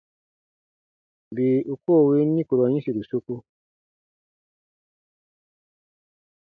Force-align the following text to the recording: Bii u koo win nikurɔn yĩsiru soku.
Bii 1.35 1.65
u 1.73 1.75
koo 1.83 2.01
win 2.07 2.29
nikurɔn 2.35 2.75
yĩsiru 2.75 3.03
soku. 3.09 3.35